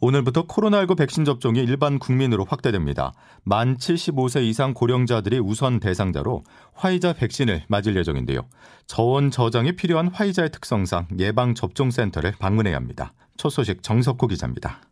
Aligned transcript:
오늘부터 0.00 0.46
코로나19 0.46 0.96
백신 0.96 1.24
접종이 1.24 1.60
일반 1.60 1.98
국민으로 1.98 2.44
확대됩니다. 2.44 3.12
만 3.42 3.76
75세 3.76 4.44
이상 4.44 4.72
고령자들이 4.72 5.40
우선 5.40 5.80
대상자로 5.80 6.44
화이자 6.74 7.14
백신을 7.14 7.64
맞을 7.66 7.96
예정인데요. 7.96 8.48
저온 8.86 9.32
저장이 9.32 9.72
필요한 9.72 10.08
화이자의 10.08 10.52
특성상 10.52 11.08
예방 11.18 11.54
접종 11.54 11.90
센터를 11.90 12.34
방문해야 12.38 12.76
합니다. 12.76 13.12
첫 13.36 13.50
소식 13.50 13.82
정석호 13.82 14.28
기자입니다. 14.28 14.82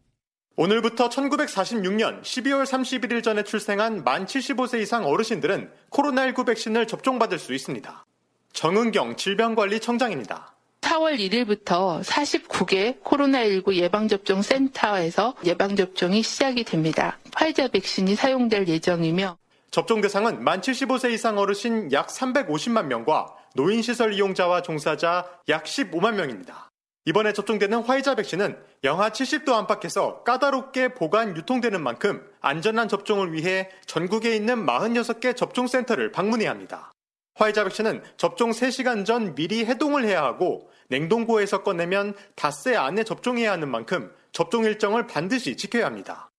오늘부터 0.56 1.09
1946년 1.09 2.23
12월 2.23 2.64
31일 2.64 3.23
전에 3.23 3.45
출생한 3.45 4.02
만 4.02 4.26
75세 4.26 4.80
이상 4.80 5.04
어르신들은 5.04 5.70
코로나19 5.90 6.46
백신을 6.46 6.86
접종받을 6.88 7.38
수 7.38 7.54
있습니다. 7.54 8.04
정은경 8.52 9.16
질병관리청장입니다. 9.16 10.55
4월 10.86 11.18
1일부터 11.18 12.00
49개 12.04 13.02
코로나19 13.02 13.74
예방접종 13.74 14.42
센터에서 14.42 15.34
예방접종이 15.45 16.22
시작이 16.22 16.62
됩니다. 16.62 17.18
화이자 17.34 17.68
백신이 17.68 18.14
사용될 18.14 18.68
예정이며 18.68 19.36
접종 19.72 20.00
대상은 20.00 20.45
만 20.45 20.60
75세 20.60 21.10
이상 21.12 21.38
어르신 21.38 21.90
약 21.90 22.06
350만 22.06 22.86
명과 22.86 23.34
노인시설 23.57 24.14
이용자와 24.14 24.62
종사자 24.62 25.26
약 25.48 25.64
15만 25.64 26.14
명입니다. 26.14 26.70
이번에 27.04 27.32
접종되는 27.32 27.82
화이자 27.82 28.14
백신은 28.14 28.57
영하 28.84 29.10
70도 29.10 29.54
안팎에서 29.54 30.23
까다롭게 30.23 30.95
보관 30.95 31.37
유통되는 31.37 31.82
만큼 31.82 32.24
안전한 32.40 32.88
접종을 32.88 33.32
위해 33.32 33.70
전국에 33.87 34.37
있는 34.37 34.64
46개 34.64 35.37
접종센터를 35.37 36.12
방문해야 36.12 36.51
합니다. 36.51 36.92
화이자 37.37 37.64
백신은 37.64 38.02
접종 38.16 38.51
3시간 38.51 39.04
전 39.04 39.34
미리 39.34 39.66
해동을 39.66 40.04
해야 40.04 40.23
하고 40.23 40.70
냉동고에서 40.88 41.62
꺼내면 41.62 42.15
닷새 42.34 42.74
안에 42.74 43.04
접종해야 43.04 43.52
하는 43.52 43.68
만큼 43.68 44.12
접종 44.32 44.65
일정을 44.65 45.06
반드시 45.06 45.56
지켜야 45.56 45.87
합니다. 45.87 46.30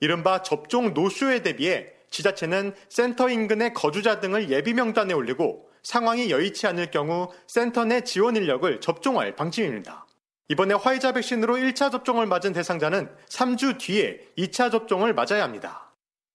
이른바 0.00 0.42
접종 0.42 0.92
노쇼에 0.92 1.42
대비해 1.42 1.86
지자체는 2.10 2.74
센터 2.88 3.28
인근의 3.28 3.74
거주자 3.74 4.20
등을 4.20 4.50
예비 4.50 4.74
명단에 4.74 5.14
올리고 5.14 5.68
상황이 5.82 6.30
여의치 6.30 6.66
않을 6.66 6.90
경우 6.90 7.28
센터 7.46 7.84
내 7.84 8.02
지원 8.02 8.36
인력을 8.36 8.80
접종할 8.80 9.34
방침입니다. 9.34 10.06
이번에 10.48 10.74
화이자 10.74 11.12
백신으로 11.12 11.56
1차 11.56 11.90
접종을 11.90 12.26
맞은 12.26 12.52
대상자는 12.52 13.10
3주 13.28 13.78
뒤에 13.78 14.20
2차 14.36 14.70
접종을 14.70 15.14
맞아야 15.14 15.42
합니다. 15.42 15.92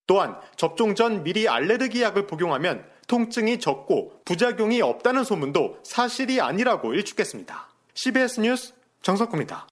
또한 0.08 0.40
접종 0.56 0.96
전 0.96 1.24
미리 1.24 1.48
알레르기 1.48 2.02
약을 2.02 2.26
복용하면 2.26 2.84
통증이 3.10 3.60
적고 3.60 4.14
부작용이 4.24 4.82
없다는 4.82 5.26
소문도 5.26 5.80
사실이 5.84 6.40
아니라고 6.40 6.94
일축했습니다. 6.94 7.68
CBS 7.96 8.40
뉴스 8.40 8.74
정석구입니다. 9.02 9.68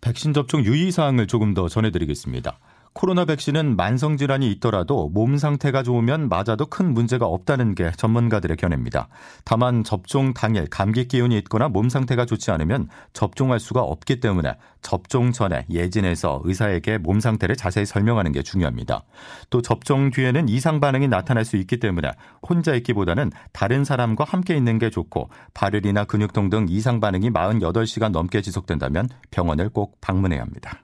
백신 0.00 0.32
접종 0.32 0.64
유의사항을 0.64 1.26
조금 1.26 1.52
더 1.52 1.68
전해드리겠습니다. 1.68 2.58
코로나 2.94 3.24
백신은 3.24 3.74
만성 3.74 4.16
질환이 4.16 4.52
있더라도 4.52 5.08
몸 5.08 5.36
상태가 5.36 5.82
좋으면 5.82 6.28
맞아도 6.28 6.66
큰 6.66 6.94
문제가 6.94 7.26
없다는 7.26 7.74
게 7.74 7.90
전문가들의 7.90 8.56
견해입니다. 8.56 9.08
다만 9.44 9.82
접종 9.82 10.32
당일 10.32 10.68
감기 10.70 11.08
기운이 11.08 11.36
있거나 11.38 11.68
몸 11.68 11.88
상태가 11.88 12.24
좋지 12.24 12.52
않으면 12.52 12.88
접종할 13.12 13.58
수가 13.58 13.82
없기 13.82 14.20
때문에 14.20 14.56
접종 14.80 15.32
전에 15.32 15.66
예진해서 15.70 16.42
의사에게 16.44 16.98
몸 16.98 17.18
상태를 17.18 17.56
자세히 17.56 17.84
설명하는 17.84 18.30
게 18.30 18.42
중요합니다. 18.42 19.02
또 19.50 19.60
접종 19.60 20.12
뒤에는 20.12 20.48
이상 20.48 20.78
반응이 20.78 21.08
나타날 21.08 21.44
수 21.44 21.56
있기 21.56 21.80
때문에 21.80 22.12
혼자 22.48 22.74
있기보다는 22.76 23.32
다른 23.52 23.84
사람과 23.84 24.22
함께 24.22 24.56
있는 24.56 24.78
게 24.78 24.88
좋고 24.90 25.30
발열이나 25.52 26.04
근육통 26.04 26.48
등 26.48 26.66
이상 26.68 27.00
반응이 27.00 27.30
48시간 27.30 28.12
넘게 28.12 28.40
지속된다면 28.40 29.08
병원을 29.32 29.70
꼭 29.70 30.00
방문해야 30.00 30.42
합니다. 30.42 30.83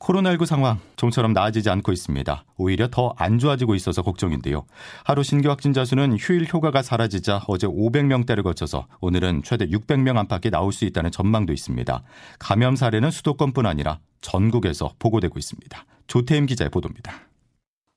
코로나19 0.00 0.46
상황 0.46 0.80
좀처럼 0.96 1.32
나아지지 1.32 1.70
않고 1.70 1.92
있습니다. 1.92 2.44
오히려 2.56 2.88
더 2.90 3.14
안 3.18 3.38
좋아지고 3.38 3.74
있어서 3.74 4.02
걱정인데요. 4.02 4.64
하루 5.04 5.22
신규 5.22 5.50
확진자 5.50 5.84
수는 5.84 6.16
휴일 6.18 6.48
효과가 6.50 6.82
사라지자 6.82 7.42
어제 7.46 7.66
500명대를 7.66 8.42
거쳐서 8.42 8.86
오늘은 9.00 9.42
최대 9.44 9.66
600명 9.66 10.16
안팎이 10.16 10.50
나올 10.50 10.72
수 10.72 10.86
있다는 10.86 11.10
전망도 11.10 11.52
있습니다. 11.52 12.02
감염 12.38 12.76
사례는 12.76 13.10
수도권뿐 13.10 13.66
아니라 13.66 13.98
전국에서 14.22 14.94
보고되고 14.98 15.38
있습니다. 15.38 15.84
조태임 16.06 16.46
기자의 16.46 16.70
보도입니다. 16.70 17.29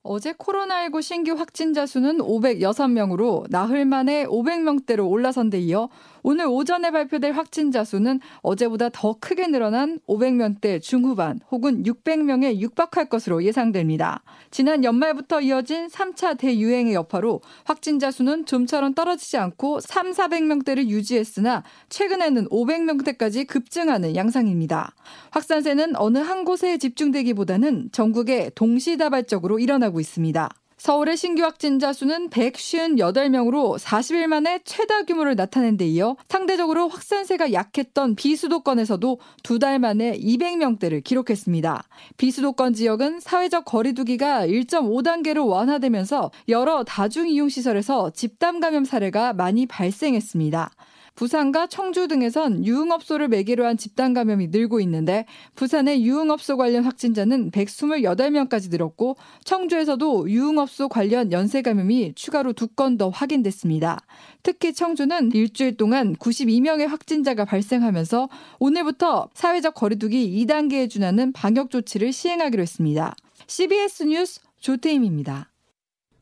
어제 0.05 0.33
코로나19 0.33 1.01
신규 1.01 1.31
확진자 1.31 1.85
수는 1.85 2.17
506명으로 2.17 3.45
나흘 3.49 3.85
만에 3.85 4.25
500명대로 4.25 5.09
올라선 5.09 5.49
데 5.49 5.59
이어 5.61 5.87
오늘 6.23 6.45
오전에 6.45 6.91
발표될 6.91 7.31
확진자 7.31 7.85
수는 7.85 8.19
어제보다 8.41 8.89
더 8.89 9.15
크게 9.19 9.47
늘어난 9.47 9.99
500명대 10.07 10.81
중후반 10.81 11.39
혹은 11.51 11.83
600명에 11.83 12.59
육박할 12.59 13.07
것으로 13.07 13.43
예상됩니다. 13.43 14.23
지난 14.51 14.83
연말부터 14.83 15.39
이어진 15.39 15.87
3차 15.87 16.37
대유행의 16.37 16.93
여파로 16.93 17.41
확진자 17.63 18.11
수는 18.11 18.45
좀처럼 18.45 18.93
떨어지지 18.93 19.37
않고 19.37 19.79
3, 19.79 20.11
400명대를 20.11 20.87
유지했으나 20.87 21.63
최근에는 21.87 22.49
500명대까지 22.49 23.47
급증하는 23.47 24.17
양상입니다. 24.17 24.93
확산세는 25.31 25.95
어느 25.95 26.17
한 26.17 26.43
곳에 26.43 26.77
집중되기보다는 26.77 27.89
전국에 27.91 28.51
동시다발적으로 28.55 29.59
일어나고 29.59 29.92
있습니다. 29.99 30.49
서울의 30.75 31.15
신규 31.15 31.43
확진자 31.43 31.93
수는 31.93 32.29
158명으로 32.29 33.77
40일 33.79 34.27
만에 34.27 34.59
최다 34.65 35.03
규모를 35.03 35.35
나타낸 35.35 35.77
데 35.77 35.87
이어 35.87 36.17
상대적으로 36.27 36.89
확산세가 36.89 37.53
약했던 37.53 38.15
비수도권에서도 38.15 39.19
두 39.43 39.59
달 39.59 39.79
만에 39.79 40.17
200명대를 40.17 41.01
기록했습니다. 41.01 41.83
비수도권 42.17 42.73
지역은 42.73 43.21
사회적 43.21 43.63
거리두기가 43.63 44.45
1.5단계로 44.45 45.47
완화되면서 45.47 46.31
여러 46.49 46.83
다중이용시설에서 46.83 48.09
집단 48.09 48.59
감염 48.59 48.83
사례가 48.83 49.31
많이 49.31 49.65
발생했습니다. 49.65 50.69
부산과 51.15 51.67
청주 51.67 52.07
등에선 52.07 52.65
유흥업소를 52.65 53.27
매개로 53.27 53.65
한 53.65 53.77
집단 53.77 54.13
감염이 54.13 54.47
늘고 54.47 54.79
있는데 54.81 55.25
부산의 55.55 56.03
유흥업소 56.03 56.57
관련 56.57 56.83
확진자는 56.83 57.51
128명까지 57.51 58.71
늘었고 58.71 59.15
청주에서도 59.45 60.29
유흥업소 60.29 60.89
관련 60.89 61.31
연쇄 61.31 61.61
감염이 61.61 62.13
추가로 62.15 62.53
두 62.53 62.67
건 62.75 62.97
더 62.97 63.09
확인됐습니다. 63.09 63.99
특히 64.41 64.73
청주는 64.73 65.31
일주일 65.33 65.77
동안 65.77 66.15
92명의 66.15 66.87
확진자가 66.87 67.45
발생하면서 67.45 68.29
오늘부터 68.59 69.29
사회적 69.33 69.75
거리두기 69.75 70.43
2단계에 70.45 70.89
준하는 70.89 71.31
방역 71.33 71.69
조치를 71.69 72.11
시행하기로 72.11 72.61
했습니다. 72.61 73.15
CBS 73.47 74.03
뉴스 74.03 74.41
조태임입니다. 74.59 75.51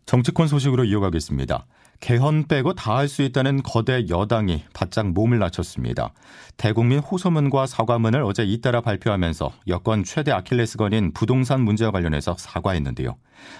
정치권 0.06 0.48
소식으로 0.48 0.84
이어가겠습니다. 0.84 1.66
개헌 2.02 2.48
빼고 2.48 2.74
다 2.74 2.96
할 2.98 3.08
수 3.08 3.22
있다는 3.22 3.62
거대 3.64 4.06
여당이 4.10 4.64
바짝 4.74 5.12
몸을 5.12 5.40
낮췄습니다. 5.40 6.14
대국민 6.58 7.00
호소문과 7.00 7.66
사과문을 7.68 8.24
어제 8.24 8.44
잇따라 8.44 8.82
발표하면서 8.82 9.54
여권 9.68 10.04
최대 10.04 10.32
아킬레스건인 10.32 11.14
부동산 11.14 11.62
문제와 11.62 11.92
관련해서 11.92 12.36
사과했는데요. 12.38 13.16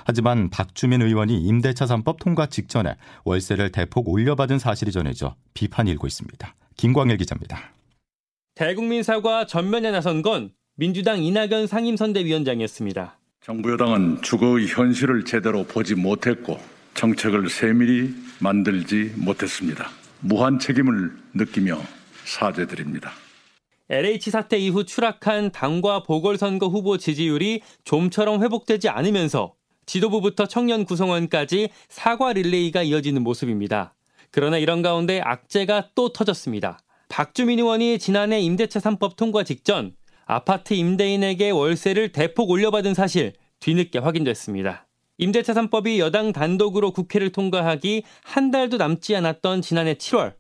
하지만 0.06 0.50
박주민 0.50 1.02
의원이 1.02 1.40
임대차 1.42 1.86
3법 1.86 2.20
통과 2.20 2.48
직전에 2.48 2.96
월세를 3.26 3.72
대폭 3.72 4.10
올려받은 4.10 4.60
사실이 4.60 4.92
전해져 4.92 5.36
비판이 5.54 5.90
일고 5.92 6.08
있습니다. 6.08 6.56
김광일 6.78 7.18
기자입니다. 7.18 7.60
대국민 8.56 9.04
사과 9.04 9.46
전면에 9.46 9.92
나선 9.92 10.22
건 10.22 10.52
민주당 10.76 11.24
이낙연 11.24 11.68
상임선대위원장이었습니다. 11.68 13.18
정부 13.44 13.72
여당은 13.72 14.22
주거의 14.22 14.68
현실을 14.68 15.26
제대로 15.26 15.64
보지 15.64 15.96
못했고 15.96 16.60
정책을 16.94 17.50
세밀히 17.50 18.14
만들지 18.40 19.14
못했습니다. 19.16 19.90
무한 20.20 20.60
책임을 20.60 21.12
느끼며 21.34 21.82
사죄드립니다. 22.26 23.12
LH 23.90 24.32
사태 24.32 24.58
이후 24.58 24.86
추락한 24.86 25.52
당과 25.52 26.04
보궐선거 26.04 26.68
후보 26.68 26.98
지지율이 26.98 27.62
좀처럼 27.84 28.42
회복되지 28.42 28.88
않으면서 28.88 29.54
지도부부터 29.86 30.48
청년 30.48 30.86
구성원까지 30.86 31.70
사과 31.90 32.32
릴레이가 32.32 32.84
이어지는 32.84 33.22
모습입니다. 33.24 33.94
그러나 34.30 34.58
이런 34.58 34.82
가운데 34.82 35.20
악재가 35.20 35.90
또 35.94 36.14
터졌습니다. 36.14 36.80
박주민 37.10 37.60
의원이 37.60 38.00
지난해 38.00 38.40
임대차 38.40 38.80
3법 38.80 39.18
통과 39.18 39.44
직전 39.44 39.94
아파트 40.26 40.74
임대인에게 40.74 41.50
월세를 41.50 42.14
대폭 42.14 42.50
올려받은 42.50 42.94
사실 42.94 43.34
뒤늦게 43.60 44.00
확인됐습니다. 44.00 44.88
임대차 45.22 45.54
3법이 45.54 46.00
여당 46.00 46.34
단독으로 46.34 46.90
국회를 46.90 47.32
통과하기 47.32 48.02
한 48.24 48.50
달도 48.50 48.78
남지 48.78 49.16
않았던 49.16 49.62
지난해 49.62 49.94
7월 49.94 50.34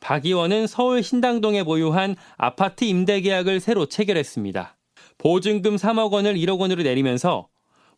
박 0.00 0.26
의원은 0.26 0.66
서울 0.66 1.04
신당동에 1.04 1.62
보유한 1.62 2.16
아파트 2.36 2.82
임대 2.82 3.20
계약을 3.20 3.60
새로 3.60 3.86
체결했습니다. 3.86 4.76
보증금 5.18 5.76
3억 5.76 6.10
원을 6.10 6.34
1억 6.34 6.58
원으로 6.58 6.82
내리면서 6.82 7.46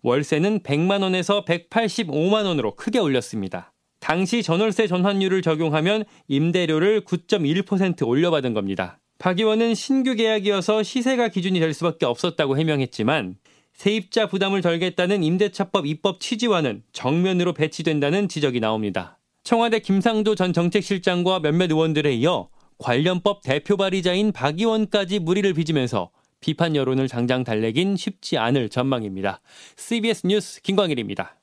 월세는 0.03 0.61
100만 0.61 1.03
원에서 1.03 1.47
185만 1.47 2.45
원으로 2.45 2.77
크게 2.77 2.99
올렸습니다. 2.99 3.73
당시 3.99 4.43
전월세 4.43 4.89
전환율을 4.89 5.41
적용하면 5.41 6.05
임대료를 6.29 7.07
9.1% 7.07 8.07
올려받은 8.07 8.53
겁니다. 8.53 9.01
박 9.19 9.39
의원은 9.39 9.75
신규 9.75 10.15
계약이어서 10.15 10.83
시세가 10.83 11.29
기준이 11.29 11.61
될 11.61 11.73
수밖에 11.73 12.05
없었다고 12.05 12.59
해명했지만 12.59 13.37
세입자 13.75 14.27
부담을 14.27 14.61
덜겠다는 14.61 15.23
임대차법 15.23 15.87
입법 15.87 16.21
취지와는 16.21 16.83
정면으로 16.93 17.55
배치된다는 17.55 18.29
지적이 18.29 18.61
나옵니다. 18.61 19.19
청와대 19.43 19.79
김상도 19.79 20.35
전 20.35 20.53
정책실장과 20.53 21.41
몇몇 21.41 21.71
의원들에 21.71 22.15
이어 22.15 22.49
관련법 22.79 23.43
대표 23.43 23.77
발의자인 23.77 24.33
박 24.33 24.59
의원까지 24.61 25.19
무리를 25.19 25.53
빚으면서 25.55 26.11
비판 26.41 26.77
여론을 26.77 27.09
당장 27.09 27.45
달래긴 27.45 27.97
쉽지 27.97 28.39
않을 28.39 28.69
전망입니다. 28.69 29.41
CBS 29.77 30.27
뉴스 30.27 30.63
김광일입니다. 30.63 31.40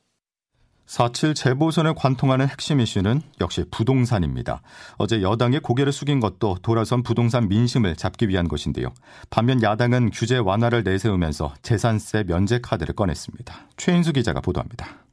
4.7 0.88 1.36
재보선을 1.36 1.94
관통하는 1.96 2.48
핵심 2.48 2.80
이슈는 2.80 3.22
역시 3.42 3.66
부동산입니다. 3.70 4.62
어제 4.98 5.22
여당이 5.22 5.60
고개를 5.60 5.92
숙인 5.92 6.20
것도 6.20 6.58
돌아선 6.62 7.04
부동산 7.04 7.50
민심을 7.50 7.96
잡기 7.96 8.30
위한 8.30 8.48
것인데요. 8.48 8.94
반면 9.30 9.62
야당은 9.62 10.12
규제 10.12 10.38
완화를 10.38 10.84
내세우면서 10.84 11.54
재산세 11.62 12.24
면제 12.24 12.60
카드를 12.62 12.96
꺼냈습니다. 12.96 13.68
최인수 13.76 14.14
기자가 14.14 14.40
보도합니다. 14.40 15.04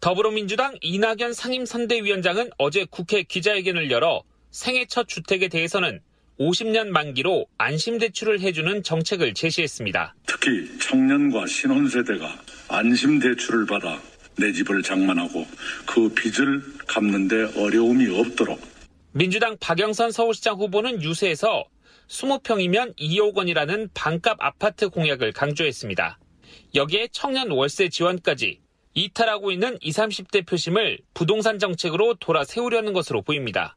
더불어민주당 0.00 0.74
이낙연 0.80 1.34
상임선대위원장은 1.34 2.50
어제 2.58 2.84
국회 2.90 3.22
기자회견을 3.22 3.90
열어 3.90 4.22
생애 4.50 4.86
첫 4.86 5.06
주택에 5.06 5.48
대해서는 5.48 6.00
50년 6.40 6.88
만기로 6.88 7.46
안심대출을 7.58 8.40
해주는 8.40 8.82
정책을 8.82 9.34
제시했습니다. 9.34 10.14
특히 10.26 10.78
청년과 10.78 11.46
신혼세대가 11.46 12.34
안심대출을 12.68 13.66
받아 13.66 14.00
내 14.36 14.52
집을 14.52 14.82
장만하고 14.82 15.46
그 15.86 16.08
빚을 16.14 16.62
갚는데 16.86 17.60
어려움이 17.60 18.18
없도록. 18.18 18.60
민주당 19.12 19.56
박영선 19.58 20.12
서울시장 20.12 20.56
후보는 20.56 21.02
유세에서 21.02 21.64
20평이면 22.08 22.96
2억 22.96 23.36
원이라는 23.36 23.90
반값 23.94 24.36
아파트 24.40 24.88
공약을 24.88 25.32
강조했습니다. 25.32 26.18
여기에 26.74 27.08
청년 27.12 27.50
월세 27.50 27.88
지원까지 27.88 28.60
이탈하고 28.94 29.52
있는 29.52 29.78
20, 29.80 30.02
30대 30.02 30.46
표심을 30.46 30.98
부동산 31.14 31.58
정책으로 31.58 32.14
돌아 32.14 32.44
세우려는 32.44 32.92
것으로 32.92 33.22
보입니다. 33.22 33.76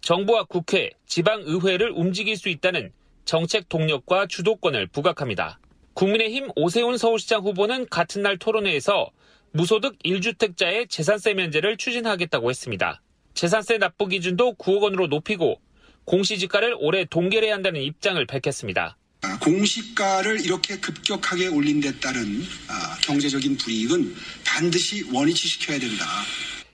정부와 0.00 0.44
국회, 0.44 0.90
지방의회를 1.06 1.90
움직일 1.90 2.36
수 2.36 2.48
있다는 2.48 2.92
정책 3.24 3.68
동력과 3.68 4.26
주도권을 4.26 4.88
부각합니다. 4.88 5.58
국민의힘 5.94 6.48
오세훈 6.56 6.96
서울시장 6.96 7.42
후보는 7.42 7.88
같은 7.88 8.22
날 8.22 8.38
토론회에서 8.38 9.10
무소득 9.52 9.98
1주택자의 9.98 10.88
재산세 10.88 11.34
면제를 11.34 11.76
추진하겠다고 11.76 12.48
했습니다. 12.48 13.02
재산세 13.34 13.78
납부 13.78 14.06
기준도 14.06 14.54
9억 14.54 14.82
원으로 14.82 15.06
높이고 15.08 15.60
공시지가를 16.04 16.76
올해 16.78 17.04
동결해야 17.04 17.54
한다는 17.54 17.82
입장을 17.82 18.24
밝혔습니다. 18.26 18.96
공시가를 19.40 20.40
이렇게 20.44 20.78
급격하게 20.78 21.48
올린 21.48 21.80
데 21.80 21.92
따른 22.00 22.42
아, 22.68 22.96
경제적인 23.02 23.56
불이익은 23.58 24.14
반드시 24.44 25.04
원위치시켜야 25.12 25.78
된다. 25.78 26.04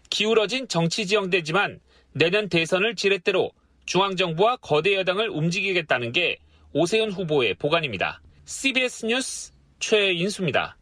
기울어진 0.08 0.68
정치 0.68 1.06
지형대지만 1.06 1.80
내년 2.12 2.48
대선을 2.48 2.94
지렛대로 2.94 3.50
중앙정부와 3.86 4.56
거대 4.58 4.94
여당을 4.94 5.28
움직이겠다는 5.30 6.12
게 6.12 6.38
오세훈 6.72 7.10
후보의 7.10 7.54
보관입니다. 7.54 8.20
CBS 8.44 9.06
뉴스 9.06 9.52
최인수입니다. 9.80 10.77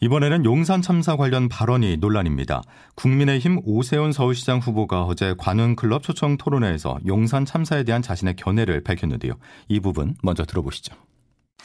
이번에는 0.00 0.44
용산 0.44 0.80
참사 0.80 1.16
관련 1.16 1.48
발언이 1.48 1.96
논란입니다. 1.96 2.62
국민의힘 2.94 3.60
오세훈 3.64 4.12
서울시장 4.12 4.60
후보가 4.60 5.04
어제 5.04 5.34
관훈클럽 5.36 6.02
초청 6.04 6.36
토론회에서 6.36 6.98
용산 7.06 7.44
참사에 7.44 7.82
대한 7.82 8.00
자신의 8.00 8.36
견해를 8.36 8.84
밝혔는데요. 8.84 9.32
이 9.66 9.80
부분 9.80 10.14
먼저 10.22 10.44
들어보시죠. 10.44 10.94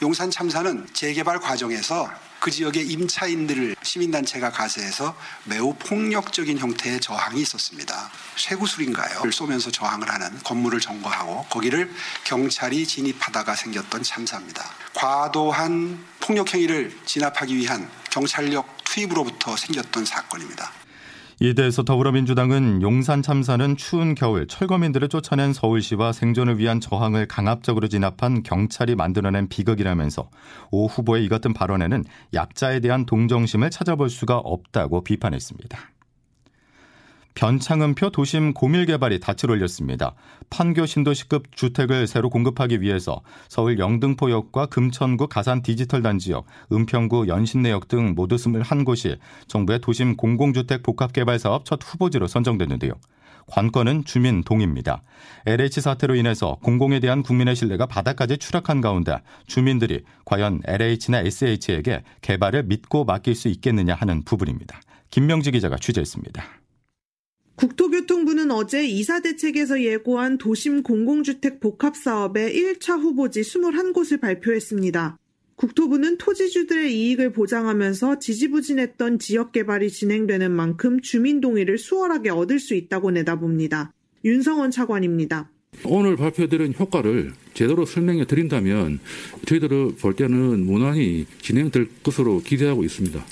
용산 0.02 0.30
참사는 0.30 0.86
재개발 0.92 1.38
과정에서 1.38 2.10
그 2.40 2.50
지역의 2.50 2.86
임차인들을 2.88 3.76
시민단체가 3.82 4.50
가세해서 4.50 5.16
매우 5.44 5.72
폭력적인 5.78 6.58
형태의 6.58 7.00
저항이 7.00 7.40
있었습니다. 7.40 8.10
쇠구슬인가요? 8.36 9.30
쏘면서 9.30 9.70
저항을 9.70 10.10
하는 10.10 10.38
건물을 10.42 10.80
점거하고 10.80 11.46
거기를 11.48 11.90
경찰이 12.24 12.86
진입하다가 12.86 13.54
생겼던 13.54 14.02
참사입니다. 14.02 14.68
과도한 14.92 16.04
폭력 16.20 16.52
행위를 16.52 16.94
진압하기 17.06 17.56
위한 17.56 17.88
경찰력 18.10 18.66
투입으로부터 18.84 19.56
생겼던 19.56 20.04
사건입니다. 20.04 20.83
이에 21.44 21.52
대해서 21.52 21.82
더불어민주당은 21.82 22.80
용산 22.80 23.20
참사는 23.20 23.76
추운 23.76 24.14
겨울 24.14 24.46
철거민들을 24.46 25.08
쫓아낸 25.08 25.52
서울시와 25.52 26.12
생존을 26.12 26.56
위한 26.58 26.80
저항을 26.80 27.28
강압적으로 27.28 27.86
진압한 27.86 28.42
경찰이 28.42 28.94
만들어낸 28.94 29.46
비극이라면서 29.48 30.30
오 30.70 30.86
후보의 30.86 31.26
이 31.26 31.28
같은 31.28 31.52
발언에는 31.52 32.04
약자에 32.32 32.80
대한 32.80 33.04
동정심을 33.04 33.68
찾아볼 33.68 34.08
수가 34.08 34.38
없다고 34.38 35.04
비판했습니다. 35.04 35.93
변창흠표 37.34 38.10
도심 38.10 38.54
고밀 38.54 38.86
개발이 38.86 39.18
닻을 39.18 39.50
올렸습니다. 39.50 40.14
판교 40.50 40.86
신도시급 40.86 41.56
주택을 41.56 42.06
새로 42.06 42.30
공급하기 42.30 42.80
위해서 42.80 43.22
서울 43.48 43.78
영등포역과 43.78 44.66
금천구 44.66 45.26
가산 45.26 45.60
디지털 45.62 46.02
단지역, 46.02 46.46
은평구 46.72 47.26
연신내역 47.26 47.88
등 47.88 48.14
모두 48.14 48.36
21곳이 48.36 49.18
정부의 49.48 49.80
도심 49.80 50.16
공공주택 50.16 50.84
복합개발 50.84 51.40
사업 51.40 51.64
첫 51.64 51.80
후보지로 51.82 52.28
선정됐는데요. 52.28 52.92
관건은 53.46 54.04
주민 54.04 54.42
동의입니다. 54.42 55.02
LH 55.44 55.80
사태로 55.80 56.14
인해서 56.14 56.56
공공에 56.62 57.00
대한 57.00 57.22
국민의 57.22 57.56
신뢰가 57.56 57.86
바닥까지 57.86 58.38
추락한 58.38 58.80
가운데 58.80 59.18
주민들이 59.46 60.04
과연 60.24 60.62
LH나 60.64 61.18
SH에게 61.18 62.04
개발을 62.22 62.62
믿고 62.62 63.04
맡길 63.04 63.34
수 63.34 63.48
있겠느냐 63.48 63.94
하는 63.94 64.22
부분입니다. 64.22 64.80
김명지 65.10 65.50
기자가 65.50 65.76
취재했습니다. 65.76 66.63
국토교통부는 67.56 68.50
어제 68.50 68.84
이사 68.84 69.20
대책에서 69.20 69.82
예고한 69.82 70.38
도심 70.38 70.82
공공주택 70.82 71.60
복합 71.60 71.96
사업의 71.96 72.52
1차 72.52 73.00
후보지 73.00 73.42
21곳을 73.42 74.20
발표했습니다. 74.20 75.18
국토부는 75.56 76.18
토지주들의 76.18 76.92
이익을 76.92 77.32
보장하면서 77.32 78.18
지지부진했던 78.18 79.20
지역 79.20 79.52
개발이 79.52 79.90
진행되는 79.90 80.50
만큼 80.50 81.00
주민 81.00 81.40
동의를 81.40 81.78
수월하게 81.78 82.30
얻을 82.30 82.58
수 82.58 82.74
있다고 82.74 83.12
내다봅니다. 83.12 83.92
윤성원 84.24 84.72
차관입니다. 84.72 85.50
오늘 85.84 86.16
발표드린 86.16 86.74
효과를 86.76 87.32
제대로 87.52 87.84
설명해 87.84 88.26
드린다면 88.26 88.98
저희들을 89.46 89.96
볼 89.96 90.16
때는 90.16 90.66
무난히 90.66 91.26
진행될 91.40 91.88
것으로 92.02 92.42
기대하고 92.42 92.82
있습니다. 92.82 93.24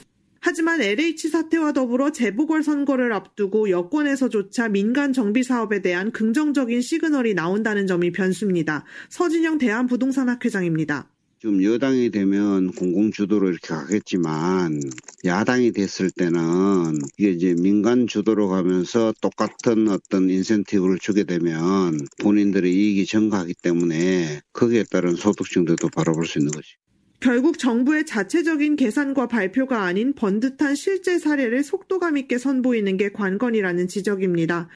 하지만 0.52 0.82
LH 0.82 1.30
사태와 1.30 1.72
더불어 1.72 2.12
재보궐선거를 2.12 3.14
앞두고 3.14 3.70
여권에서조차 3.70 4.68
민간 4.68 5.14
정비 5.14 5.42
사업에 5.42 5.80
대한 5.80 6.12
긍정적인 6.12 6.82
시그널이 6.82 7.32
나온다는 7.32 7.86
점이 7.86 8.12
변수입니다. 8.12 8.84
서진영 9.08 9.56
대한부동산학회장입니다. 9.56 11.08
좀 11.38 11.64
여당이 11.64 12.10
되면 12.10 12.70
공공주도로 12.72 13.48
이렇게 13.48 13.66
가겠지만 13.66 14.82
야당이 15.24 15.72
됐을 15.72 16.10
때는 16.10 16.98
이게 17.16 17.30
이제 17.30 17.54
민간 17.58 18.06
주도로 18.06 18.48
가면서 18.48 19.14
똑같은 19.22 19.88
어떤 19.88 20.28
인센티브를 20.28 20.98
주게 20.98 21.24
되면 21.24 21.98
본인들의 22.20 22.70
이익이 22.70 23.06
증가하기 23.06 23.54
때문에 23.62 24.42
거기에 24.52 24.84
따른 24.90 25.14
소득 25.16 25.48
증대도 25.48 25.88
바라볼 25.88 26.26
수 26.26 26.38
있는 26.38 26.52
거죠. 26.52 26.81
결국 27.22 27.56
정부의 27.56 28.04
자체적인 28.04 28.74
계산과 28.74 29.28
발표가 29.28 29.84
아닌 29.84 30.12
번듯한 30.12 30.74
실제 30.74 31.20
사례를 31.20 31.62
속도감 31.62 32.18
있게 32.18 32.36
선보이는 32.36 32.96
게 32.96 33.12
관건이라는 33.12 33.86
지적입니다. 33.86 34.68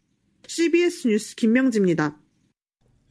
CBS 0.47 1.09
뉴스 1.09 1.35
김명지입니다. 1.35 2.17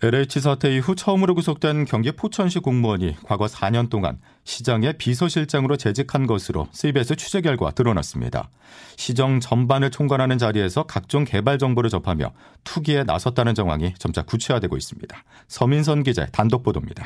LH 0.02 0.40
사태 0.40 0.74
이후 0.74 0.96
처음으로 0.96 1.36
구속된 1.36 1.84
경기 1.84 2.14
포천시 2.14 2.60
공무원이 2.60 3.16
과거 3.24 3.48
4년 3.48 3.90
동안 3.90 4.20
시장의 4.46 4.98
비서실장으로 4.98 5.76
재직한 5.76 6.28
것으로 6.28 6.70
CBS 6.72 7.18
취재 7.18 7.42
결과 7.42 7.72
드러났습니다. 7.72 8.50
시정 8.96 9.42
전반을 9.42 9.92
총괄하는 9.92 10.38
자리에서 10.38 10.84
각종 10.84 11.26
개발 11.26 11.60
정보를 11.60 11.90
접하며 11.90 12.34
투기에 12.64 13.04
나섰다는 13.04 13.54
정황이 13.54 13.94
점차 14.00 14.22
구체화되고 14.22 14.78
있습니다. 14.78 15.24
서민선 15.50 16.04
기자의 16.04 16.30
단독 16.32 16.64
보도입니다. 16.64 17.06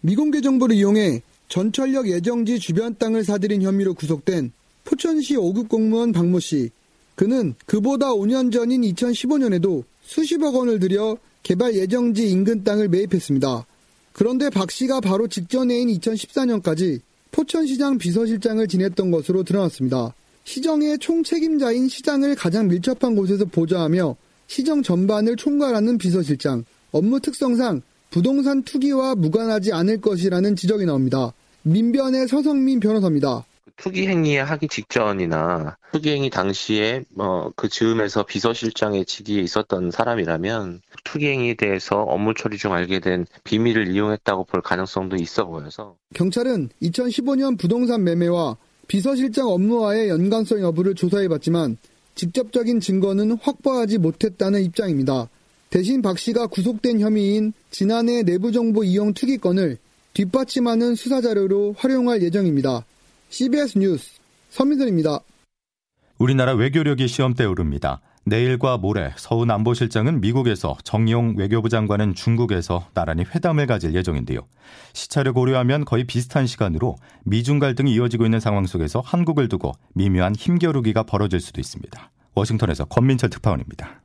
미공개 0.00 0.40
정보를 0.40 0.76
이용해 0.76 1.22
전철역 1.48 2.08
예정지 2.08 2.58
주변 2.58 2.94
땅을 2.96 3.24
사들인 3.24 3.62
혐의로 3.62 3.94
구속된 3.94 4.52
포천시 4.84 5.36
5급 5.36 5.68
공무원 5.68 6.12
박모 6.12 6.40
씨. 6.40 6.70
그는 7.14 7.54
그보다 7.66 8.12
5년 8.12 8.52
전인 8.52 8.82
2015년에도 8.82 9.82
수십억 10.02 10.54
원을 10.54 10.78
들여 10.78 11.18
개발 11.42 11.74
예정지 11.74 12.30
인근 12.30 12.62
땅을 12.64 12.88
매입했습니다. 12.88 13.66
그런데 14.12 14.50
박 14.50 14.70
씨가 14.70 15.00
바로 15.00 15.26
직전해인 15.26 15.88
2014년까지 15.88 17.00
포천시장 17.30 17.98
비서실장을 17.98 18.66
지냈던 18.66 19.10
것으로 19.10 19.42
드러났습니다. 19.42 20.14
시정의 20.44 20.98
총책임자인 20.98 21.88
시장을 21.88 22.34
가장 22.34 22.68
밀접한 22.68 23.14
곳에서 23.14 23.44
보좌하며 23.44 24.16
시정 24.46 24.82
전반을 24.82 25.36
총괄하는 25.36 25.98
비서실장, 25.98 26.64
업무 26.90 27.20
특성상 27.20 27.82
부동산 28.10 28.62
투기와 28.62 29.14
무관하지 29.14 29.72
않을 29.72 30.00
것이라는 30.00 30.56
지적이 30.56 30.86
나옵니다. 30.86 31.32
민변의 31.68 32.28
서성민 32.28 32.80
변호사입니다. 32.80 33.44
투기 33.76 34.08
행위 34.08 34.36
하기 34.36 34.66
직전이나 34.68 35.76
투기 35.92 36.10
행위 36.10 36.30
당시에 36.30 37.04
뭐그 37.10 37.68
즈음에서 37.68 38.24
비서실장의 38.24 39.04
직위에 39.04 39.40
있었던 39.42 39.90
사람이라면 39.90 40.80
투기 41.04 41.28
행위에 41.28 41.54
대해서 41.54 42.02
업무 42.02 42.34
처리 42.34 42.56
중 42.56 42.72
알게 42.72 42.98
된 43.00 43.26
비밀을 43.44 43.88
이용했다고 43.88 44.44
볼 44.44 44.62
가능성도 44.62 45.16
있어 45.16 45.44
보여서 45.44 45.94
경찰은 46.14 46.70
2015년 46.82 47.58
부동산 47.58 48.02
매매와 48.02 48.56
비서실장 48.88 49.46
업무와의 49.46 50.08
연관성 50.08 50.60
여부를 50.60 50.94
조사해봤지만 50.94 51.76
직접적인 52.14 52.80
증거는 52.80 53.38
확보하지 53.42 53.98
못했다는 53.98 54.62
입장입니다. 54.62 55.28
대신 55.70 56.02
박 56.02 56.18
씨가 56.18 56.48
구속된 56.48 56.98
혐의인 56.98 57.52
지난해 57.70 58.22
내부정보 58.22 58.82
이용 58.82 59.12
투기건을 59.12 59.78
뒷받침하는 60.18 60.96
수사 60.96 61.20
자료로 61.20 61.76
활용할 61.78 62.22
예정입니다. 62.22 62.84
CBS 63.28 63.78
뉴스 63.78 64.18
서민선입니다. 64.50 65.20
우리나라 66.18 66.54
외교력이 66.54 67.06
시험대에 67.06 67.46
오릅니다. 67.46 68.00
내일과 68.24 68.78
모레 68.78 69.12
서훈 69.16 69.48
안보실장은 69.52 70.20
미국에서 70.20 70.76
정용 70.82 71.36
외교부 71.36 71.68
장관은 71.68 72.16
중국에서 72.16 72.88
나란히 72.94 73.22
회담을 73.22 73.68
가질 73.68 73.94
예정인데요. 73.94 74.40
시차를 74.92 75.32
고려하면 75.32 75.84
거의 75.84 76.02
비슷한 76.02 76.48
시간으로 76.48 76.96
미중 77.22 77.60
갈등이 77.60 77.94
이어지고 77.94 78.24
있는 78.24 78.40
상황 78.40 78.66
속에서 78.66 78.98
한국을 78.98 79.48
두고 79.48 79.72
미묘한 79.94 80.34
힘겨루기가 80.34 81.04
벌어질 81.04 81.38
수도 81.38 81.60
있습니다. 81.60 82.10
워싱턴에서 82.34 82.86
권민철 82.86 83.30
특파원입니다. 83.30 84.02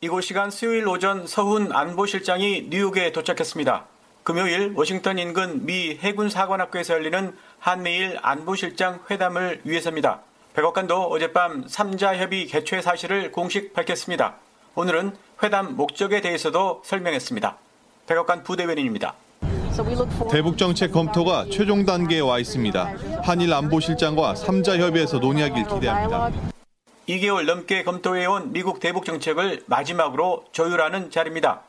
이곳 0.00 0.22
시간 0.22 0.50
수요일 0.50 0.88
오전 0.88 1.26
서훈 1.26 1.72
안보실장이 1.72 2.68
뉴욕에 2.70 3.12
도착했습니다. 3.12 3.95
금요일 4.26 4.72
워싱턴 4.74 5.20
인근 5.20 5.66
미 5.66 5.96
해군 6.00 6.28
사관학교에서 6.28 6.94
열리는 6.94 7.32
한미일 7.60 8.18
안보실장 8.20 8.98
회담을 9.08 9.60
위해서입니다. 9.62 10.18
백악관도 10.52 11.00
어젯밤 11.12 11.64
3자 11.66 12.16
협의 12.16 12.46
개최 12.46 12.82
사실을 12.82 13.30
공식 13.30 13.72
밝혔습니다. 13.72 14.34
오늘은 14.74 15.12
회담 15.44 15.76
목적에 15.76 16.22
대해서도 16.22 16.82
설명했습니다. 16.84 17.56
백악관 18.08 18.42
부대변인입니다. 18.42 19.14
대북 20.28 20.58
정책 20.58 20.90
검토가 20.90 21.46
최종 21.48 21.86
단계에 21.86 22.18
와 22.18 22.40
있습니다. 22.40 22.94
한일 23.22 23.52
안보실장과 23.52 24.34
3자 24.34 24.80
협의에서 24.80 25.20
논의하길 25.20 25.68
기대합니다. 25.68 26.32
2개월 27.08 27.46
넘게 27.46 27.84
검토해온 27.84 28.52
미국 28.52 28.80
대북 28.80 29.04
정책을 29.04 29.62
마지막으로 29.66 30.46
조율하는 30.50 31.12
자리입니다. 31.12 31.62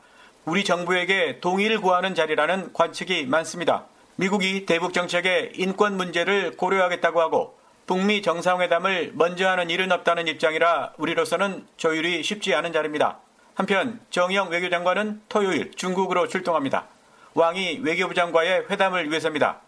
우리 0.47 0.63
정부에게 0.63 1.41
동의를 1.41 1.81
구하는 1.81 2.15
자리라는 2.15 2.71
관측이 2.71 3.25
많습니다. 3.25 3.83
미국이 4.15 4.65
대북 4.65 4.93
정책의 4.93 5.51
인권 5.55 5.97
문제를 5.97 6.55
고려하겠다고 6.55 7.19
하고 7.19 7.59
북미 7.85 8.21
정상회담을 8.21 9.11
먼저 9.15 9.49
하는 9.49 9.69
일은 9.69 9.91
없다는 9.91 10.29
입장이라 10.29 10.93
우리로서는 10.97 11.67
조율이 11.75 12.23
쉽지 12.23 12.55
않은 12.55 12.71
자리입니다. 12.71 13.19
한편 13.55 13.99
정영 14.09 14.49
외교장관은 14.49 15.21
토요일 15.27 15.73
중국으로 15.75 16.29
출동합니다. 16.29 16.87
왕이 17.33 17.81
외교부 17.83 18.13
장과의 18.13 18.67
회담을 18.69 19.09
위해서입니다. 19.09 19.59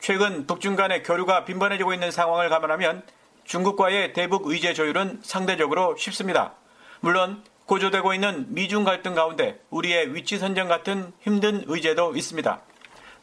최근 0.00 0.46
북중 0.46 0.76
간의 0.76 1.02
교류가 1.02 1.46
빈번해지고 1.46 1.94
있는 1.94 2.10
상황을 2.10 2.50
감안하면 2.50 3.04
중국과의 3.44 4.12
대북 4.12 4.48
의제 4.48 4.74
조율은 4.74 5.20
상대적으로 5.22 5.96
쉽습니다. 5.96 6.52
물론 7.00 7.42
고조되고 7.66 8.14
있는 8.14 8.46
미중 8.54 8.84
갈등 8.84 9.14
가운데 9.14 9.60
우리의 9.70 10.14
위치 10.14 10.38
선정 10.38 10.68
같은 10.68 11.12
힘든 11.20 11.64
의제도 11.66 12.14
있습니다. 12.16 12.60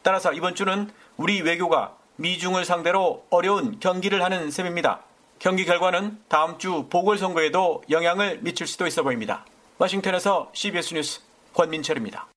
따라서 0.02 0.34
이번 0.34 0.54
주는 0.54 0.90
우리 1.16 1.42
외교가 1.42 1.96
미중을 2.18 2.66
상대로 2.66 3.26
어려운 3.30 3.80
경기를 3.80 4.24
하는 4.24 4.52
셈입니다. 4.52 5.02
경기 5.40 5.66
결과는 5.66 6.20
다음 6.28 6.58
주 6.58 6.88
보궐선거에도 6.90 7.84
영향을 7.90 8.40
미칠 8.42 8.68
수도 8.68 8.86
있어 8.86 9.04
보입니다. 9.04 9.46
워싱턴에서 9.78 10.52
CBS 10.54 10.94
뉴스 10.94 11.22
권민철입니다. 11.54 12.33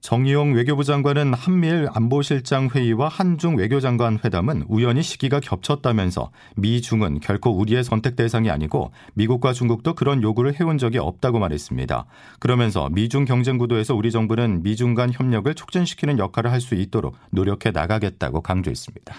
정의용 0.00 0.52
외교부 0.52 0.84
장관은 0.84 1.34
한미일 1.34 1.88
안보실장 1.92 2.68
회의와 2.72 3.08
한중 3.08 3.56
외교장관 3.56 4.20
회담은 4.24 4.64
우연히 4.68 5.02
시기가 5.02 5.40
겹쳤다면서 5.40 6.30
미중은 6.56 7.20
결코 7.20 7.50
우리의 7.50 7.82
선택 7.82 8.14
대상이 8.14 8.48
아니고 8.48 8.92
미국과 9.14 9.52
중국도 9.52 9.94
그런 9.94 10.22
요구를 10.22 10.58
해온 10.58 10.78
적이 10.78 10.98
없다고 10.98 11.40
말했습니다. 11.40 12.06
그러면서 12.38 12.88
미중 12.90 13.24
경쟁 13.24 13.58
구도에서 13.58 13.94
우리 13.94 14.12
정부는 14.12 14.62
미중 14.62 14.94
간 14.94 15.12
협력을 15.12 15.52
촉진시키는 15.54 16.18
역할을 16.18 16.52
할 16.52 16.58
수 16.58 16.74
있도록 16.74 17.16
노력해 17.30 17.70
나가겠다고 17.70 18.40
강조했습니다. 18.40 19.14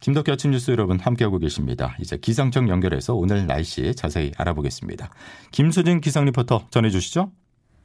김덕기 0.00 0.32
아침 0.32 0.50
뉴스 0.50 0.72
여러분 0.72 0.98
함께하고 0.98 1.38
계십니다. 1.38 1.96
이제 2.00 2.18
기상청 2.18 2.68
연결해서 2.68 3.14
오늘 3.14 3.46
날씨 3.46 3.94
자세히 3.94 4.32
알아보겠습니다. 4.36 5.08
김수진 5.52 6.00
기상 6.00 6.24
리포터 6.24 6.66
전해주시죠. 6.70 7.30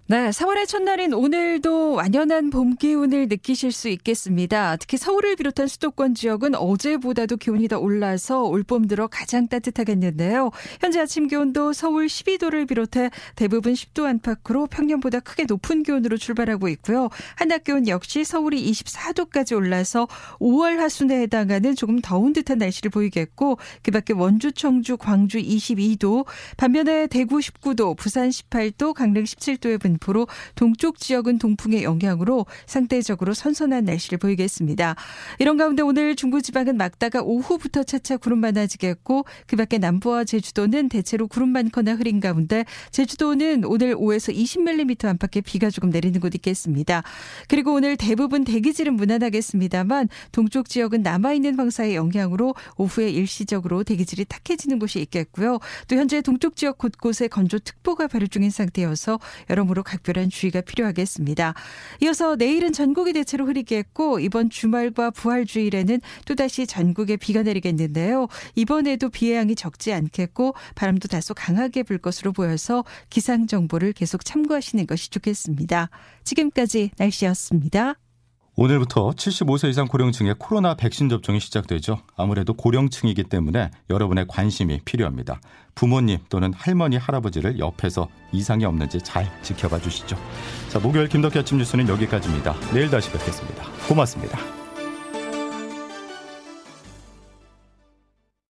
네, 0.08 0.30
4월의 0.30 0.68
첫날인 0.68 1.14
오늘도 1.14 1.94
완연한 1.94 2.50
봄 2.50 2.76
기운을 2.76 3.30
느끼실 3.30 3.72
수 3.72 3.88
있겠습니다. 3.88 4.76
특히 4.76 4.98
서울을 4.98 5.38
비롯한 5.38 5.68
수도권 5.68 6.16
지역은 6.16 6.56
어제보다도 6.56 7.38
기온이 7.38 7.70
더 7.70 7.80
올라서 7.80 8.44
올봄 8.44 8.88
들어 8.88 9.08
가장 9.08 9.48
따뜻하겠는데요. 9.48 10.52
현재 10.82 11.00
아침 11.00 11.28
기온도 11.28 11.72
서울 11.72 12.08
12도를 12.08 12.68
비롯해 12.68 13.10
대부분 13.38 13.72
10도 13.72 14.04
안팎으로 14.04 14.68
평년보다 14.68 15.22
크게 15.22 15.46
높은 15.46 15.84
기온으로 15.84 16.18
출발하고 16.18 16.68
있고요. 16.68 17.08
한낮 17.36 17.64
기온 17.64 17.88
역시 17.88 18.26
서울이 18.26 18.70
24도까지 18.70 19.56
올라서 19.56 20.10
5월 20.42 20.76
하순에 20.76 21.22
해당하는 21.22 21.74
조금 21.74 22.02
더운 22.02 22.34
듯한 22.34 22.58
날씨를 22.58 22.92
보이겠고 22.92 23.60
그밖에 23.84 24.12
원주, 24.12 24.52
청주, 24.54 24.98
광주 24.98 25.38
22도, 25.38 26.26
반면에 26.58 27.08
대구 27.08 27.38
19도, 27.38 27.96
부산 27.96 28.28
18도, 28.28 28.94
강릉 28.94 29.24
17도의 29.24 29.80
분 29.80 29.91
분포로 29.92 30.28
동쪽 30.56 31.00
지역은 31.00 31.40
동풍의 31.40 31.84
영향으로 31.84 32.46
상대적으로 32.66 33.34
선선한 33.34 33.86
날씨를 33.86 34.18
보이겠습니다. 34.18 34.96
이런 35.40 35.58
가운데 35.58 35.82
오늘 35.82 36.16
중부지방은 36.16 36.78
막다가 36.78 37.22
오후부터 37.22 37.84
차차 37.84 38.18
구름 38.18 38.40
많아지겠고 38.40 39.26
그 39.48 39.56
밖에 39.56 39.78
남부와 39.78 40.24
제주도는 40.24 40.90
대체로 40.90 41.28
구름 41.28 41.50
많거나 41.50 41.96
흐린 41.96 42.20
가운데 42.20 42.66
제주도는 42.92 43.66
오늘 43.66 43.96
5에서 43.96 44.36
20mm 44.36 45.06
안팎의 45.06 45.42
비가 45.44 45.70
조금 45.70 45.90
내리는 45.90 46.20
곳 46.20 46.36
있겠습니다. 46.36 47.04
그리고 47.48 47.74
오늘 47.74 47.98
대부분 47.98 48.44
대기질은 48.44 48.96
무난하겠습니다만 48.96 50.10
동쪽 50.32 50.70
지역은 50.70 51.02
남아있는 51.02 51.58
황사의 51.58 51.96
영향으로 51.96 52.56
오후에 52.78 53.10
일시적으로 53.10 53.84
대기질이 53.84 54.26
탁해지는 54.26 54.80
곳이 54.80 55.00
있겠고요. 55.02 55.60
또 55.88 55.96
현재 55.96 56.22
동쪽 56.22 56.56
지역 56.56 56.78
곳곳에 56.78 57.28
건조특보가 57.28 58.08
발효 58.08 58.28
중인 58.28 58.50
상태여서 58.50 59.20
여러모 59.50 59.74
로 59.82 59.84
각별한 59.84 60.30
주의가 60.30 60.62
필요하겠습니다. 60.62 61.54
이어서 62.02 62.36
내일은 62.36 62.72
전국이 62.72 63.14
대체로 63.14 63.46
흐리겠고 63.46 64.20
이번 64.20 64.50
주말과 64.50 65.12
부활 65.12 65.46
주일에는 65.46 66.00
또다시 66.26 66.66
전국에 66.66 67.18
비가 67.18 67.44
내리겠는데요. 67.44 68.28
이번에도 68.56 69.10
비의 69.10 69.36
양이 69.38 69.56
적지 69.56 69.92
않겠고 69.94 70.56
바람도 70.76 71.08
다소 71.08 71.34
강하게 71.34 71.84
불 71.84 71.98
것으로 71.98 72.32
보여서 72.32 72.86
기상 73.10 73.48
정보를 73.48 73.94
계속 73.94 74.24
참고하시는 74.24 74.88
것이 74.88 75.10
좋겠습니다. 75.10 75.90
지금까지 76.24 76.92
날씨였습니다. 76.98 77.96
오늘부터 78.56 79.12
75세 79.12 79.70
이상 79.70 79.88
고령층의 79.88 80.36
코로나 80.38 80.76
백신 80.76 81.10
접종이 81.10 81.40
시작되죠. 81.40 82.00
아무래도 82.18 82.54
고령층이기 82.54 83.24
때문에 83.24 83.72
여러분의 83.90 84.26
관심이 84.28 84.82
필요합니다. 84.84 85.40
부모님 85.74 86.20
또는 86.30 86.54
할머니, 86.54 86.98
할아버지를 86.98 87.60
옆에서 87.60 88.10
이상이 88.34 88.66
없는지 88.66 89.00
잘 89.00 89.32
지켜봐 89.42 89.80
주시죠. 89.80 90.18
자, 90.70 90.80
목요일 90.80 91.08
김덕희 91.08 91.40
아침 91.40 91.58
뉴스는 91.60 91.88
여기까지입니다. 91.88 92.54
내일 92.74 92.90
다시 92.90 93.10
뵙겠습니다. 93.12 93.64
고맙습니다. 93.88 94.61